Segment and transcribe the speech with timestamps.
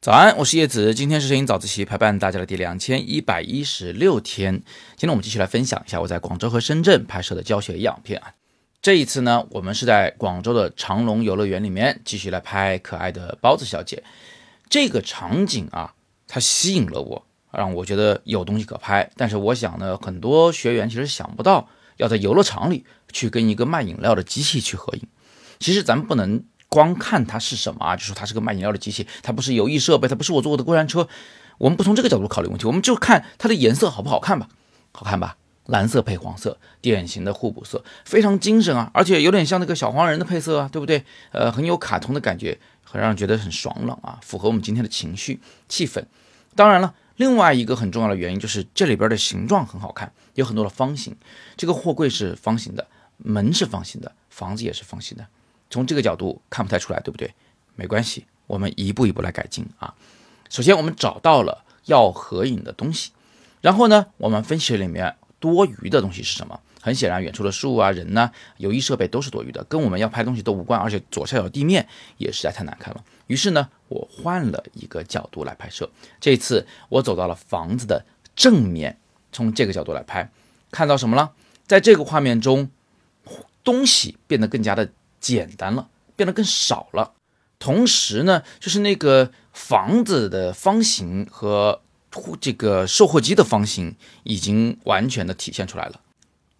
[0.00, 4.54] 早安，我是叶子，今天是摄影早自习陪伴大家的第两千一百一十六天。
[4.96, 8.32] 今天我们继续来分享一下我在广州和深圳拍摄的教学样片啊。
[8.80, 14.04] 这一次呢，我们是在广州的长隆游乐园里面继续来拍可爱的包子小姐。
[14.70, 15.92] 这个场景啊，
[16.28, 19.10] 它吸引了我，让我觉得有东西可拍。
[19.16, 25.02] 但是我想呢，很多学员其实想不到要在游乐场里去跟一个卖饮料的机器去合影。
[25.58, 26.44] 其实咱们不能。
[26.68, 31.08] 光看它是什么啊，就说它是个卖饮料的机器，它不是游艺设备，它不是我坐过的过山车。
[31.58, 34.48] 我们不从这个角度考虑问题，我们就看它的颜色好不好看吧，
[34.92, 35.36] 好看吧？
[35.66, 41.04] 蓝色配黄色，典型的互补色，非常精神啊，而且有点像那个小黄人的配色啊，对不对？
[41.30, 46.04] 呃，很有卡通的感觉，很让人觉得很爽朗啊，符合我们今天的情绪气氛。
[46.56, 51.16] 当然了，另外一个很重要的原因就是这里边的形状很好看，有很多的方形。
[51.56, 52.86] 这个货柜是方形的，
[53.18, 55.24] 门是方形的，房子也是方形的。
[55.70, 57.32] 从这个角度看不太出来，对不对？
[57.74, 59.94] 没关系，我们一步一步来改进啊。
[60.48, 63.10] 首先，我们找到了要合影的东西，
[63.60, 66.60] 然后呢，我们分析里面多余的东西是什么？
[66.80, 70.80] 很显然，远处的树啊、人呢、游艺设备都是多余的，跟我们要拍东西都无关。
[70.80, 71.86] 而且左下角地面
[72.16, 73.04] 也实在太难看了。
[73.26, 75.90] 于是呢，我换了一个角度来拍摄。
[76.20, 78.96] 这次我走到了房子的正面，
[79.32, 80.30] 从这个角度来拍，
[80.70, 81.32] 看到什么了？
[81.66, 82.70] 在这个画面中，
[83.64, 84.88] 东西变得更加的。
[85.20, 87.14] 简单了，变得更少了。
[87.58, 91.80] 同时呢，就是那个房子的方形和
[92.40, 96.00] 这个售货机的方形已经完全的体现出来了。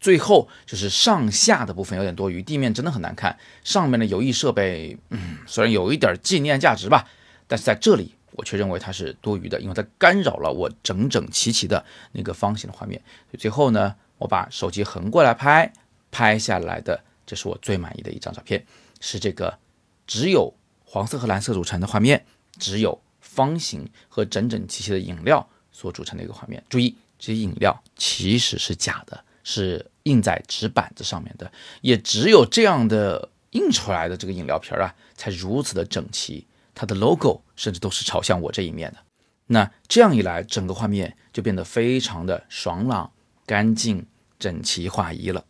[0.00, 3.38] 最后就是上下的部分有点多余，地面真的很难看。
[3.64, 7.08] 上面的游艺设备，嗯，虽然有一点纪念价值吧，
[7.46, 13.02] 但是在这里我却认为它是多余的，因为它干扰了我整整齐齐的那个方形的画面。
[13.38, 15.72] 最后呢，我把手机横过来拍，
[16.10, 17.02] 拍下来的。
[17.26, 18.64] 这是我最满意的一张照片，
[19.00, 19.58] 是这个
[20.06, 22.24] 只有黄色和蓝色组成的画面，
[22.58, 26.62] 只有方形和整整齐齐的饮料所组成的一个画面。
[26.68, 31.50] 注意，这些饮料其实是假的，是印在纸板子上面的。
[31.80, 36.46] 也只有这样的印出来的这个饮料瓶啊，才如此的整齐。
[36.78, 38.98] 它的 logo 甚至都是朝向我这一面的。
[39.46, 43.10] 那这样一来，整个画面就变得非常的爽朗、
[43.46, 44.06] 干净、
[44.38, 45.44] 整齐划一了。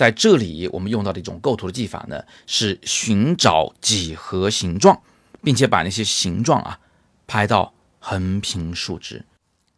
[0.00, 5.02] 在这里，我们用到的一种构图的技法呢，是寻找几何形状，
[5.42, 6.78] 并且把那些形状啊
[7.26, 9.26] 拍到横平竖直。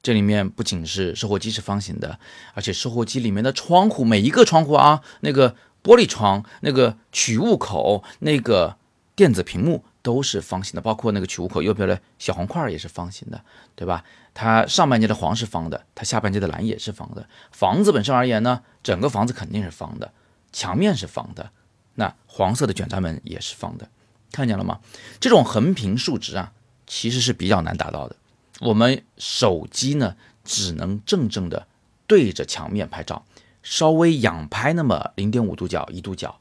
[0.01, 2.21] 这里面不仅是售货机是方形的，
[2.55, 8.77] 而且售货机里面的窗户，每一个窗户啊，那个玻璃窗、那个取物口、那个
[9.17, 13.43] 电子屏幕都是方形的，包括那个取物口右边的小红块也是方形的，
[13.75, 14.05] 对吧？
[14.35, 17.29] 它上半截的黄是方的，它下半截的蓝也是方的。
[17.51, 20.13] 房子本身而言呢，整个房子肯定是方的，
[20.53, 21.51] 墙面是方的，
[21.95, 23.89] 那黄色的卷闸门也是方的，
[24.31, 24.81] 看见了吗？
[25.21, 26.53] 这种横平竖直啊，
[26.87, 28.17] 其实是比较难达到的。
[28.61, 31.67] 我们手机呢，只能正正的
[32.07, 33.25] 对着墙面拍照，
[33.63, 36.39] 稍微仰拍那么零点五度角、一度角，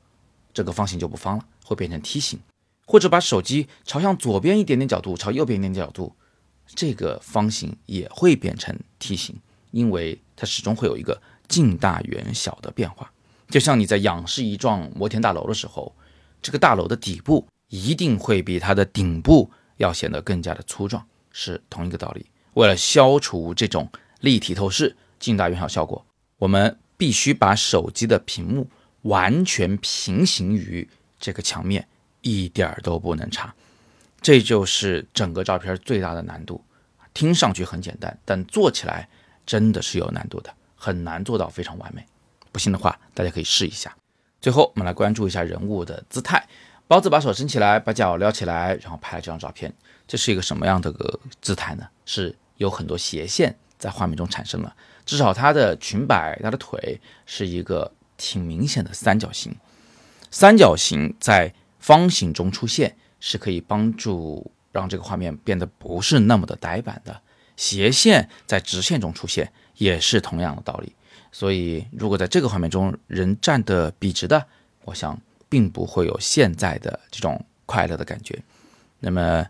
[0.53, 2.39] 这个方形就不方了，会变成梯形。
[2.85, 6.15] 或者把手机朝向左边一点点角度，朝右边一点点角度。
[6.73, 9.35] 这个方形也会变成梯形，
[9.71, 11.21] 因为它始终会有一个
[11.51, 13.11] 近大远小的变化。
[13.49, 15.93] 就像你在仰视一幢摩天大楼的时候，
[16.41, 22.25] 这个大楼的底部一定会比它的顶部要显得更加的粗壮，是同一个道理。
[22.53, 23.91] 为了消除这种
[24.21, 26.05] 立体透视、近大远小效果，
[26.37, 28.69] 我们必须把手机的屏幕
[29.01, 30.87] 完全平行于
[31.19, 31.85] 这个墙面，
[32.21, 33.53] 一点儿都不能差。
[34.21, 36.63] 这就是整个照片最大的难度，
[37.13, 39.09] 听上去很简单，但做起来
[39.45, 42.03] 真的是有难度的，很难做到非常完美。
[42.51, 43.95] 不信的话，大家可以试一下。
[44.41, 46.43] 最后，我们来关注一下人物的姿态。
[46.87, 49.71] 包子把手伸起来，把脚撩起来，然后拍了这张照片。
[50.07, 51.87] 这是一个什么样的个姿态呢？
[52.05, 54.75] 是有很多斜线在画面中产生了，
[55.05, 59.55] 至少他的裙摆、他的腿是一个挺明显的三角形。
[60.31, 62.95] 三角形在方形中出现。
[63.23, 67.21] 是可以帮助让这个画面变得不是那么的呆板的。
[67.55, 70.93] 斜线在直线中出现也是同样的道理。
[71.31, 74.45] 所以，如果在这个画面中人站得笔直的，
[74.85, 75.19] 我想
[75.49, 78.37] 并不会有现在的这种快乐的感觉。
[78.99, 79.45] 那么，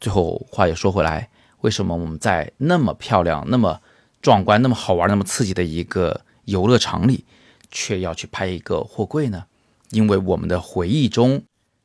[0.00, 1.28] 最后话又说回来，
[1.62, 3.80] 为什么我们在那么漂亮、那么
[4.20, 7.24] 壮观、那么好玩、那么刺激的一个游乐场里，
[7.70, 9.46] 却要去拍一个货柜呢？
[9.90, 11.42] 因为我们的回忆中。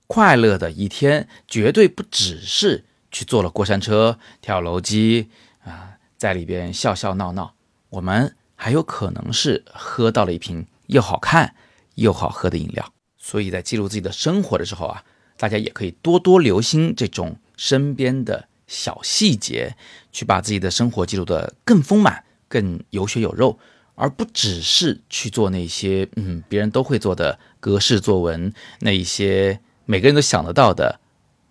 [0.08, 5.32] 快乐的一天绝对不只是去坐了过山车、跳楼机
[5.64, 7.55] 啊，在里边笑笑闹闹。
[7.96, 11.56] 我们还有可能是喝到了一瓶又好看
[11.96, 12.94] 又好喝的饮料。
[13.18, 15.04] 所以在记录自己的生活的时候啊，
[15.38, 19.78] 大家也可以多多留心这种身边的小细节，
[20.12, 23.58] 去把自己的生活记录的更丰满、更有血有肉，
[23.96, 31.00] 而不只是去做那些嗯别人都会做的格式作文，那一些每个人都想得到的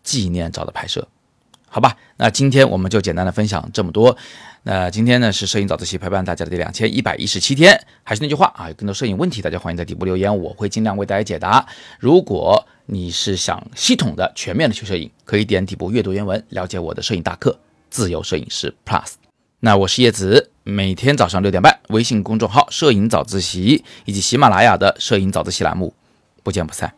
[0.03, 1.09] 纪念照的拍摄。
[1.75, 4.17] 好吧，那今天我们就简单的分享这么多。
[4.63, 11.67] 那今天呢是摄影早自习陪伴大家的第两千一百一十七天，还是那句话啊，有更多摄影问题，大家欢迎在底部留言，我会尽量为大家解答。
[11.99, 17.51] 如果你是想系统的、全面的学摄影，可以点底部阅读原文，了解我的摄影大课
[17.91, 19.03] 《自由摄影师 Plus》。
[19.59, 25.93] 那我是叶子，每天早上六点半，微信公众号“摄影早自习”以及喜马拉雅的“摄影早自习”栏目，
[26.45, 26.95] 不见不散。